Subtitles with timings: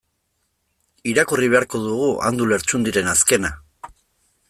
[1.11, 3.57] Irakurri beharko dugu Andu Lertxundiren azkena.